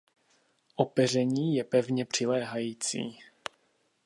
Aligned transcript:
Opeření 0.75 1.55
je 1.55 1.63
pevně 1.63 2.05
přiléhající. 2.05 3.19